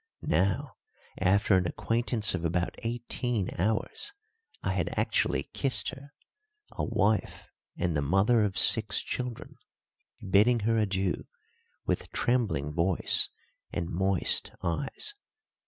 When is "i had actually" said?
4.63-5.51